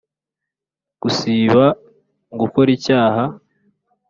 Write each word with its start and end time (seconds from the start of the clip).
gusiba 1.01 1.65
gukora 2.39 2.69
icyaha 2.77 3.23